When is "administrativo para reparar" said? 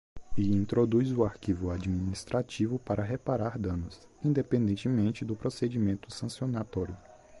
1.69-3.59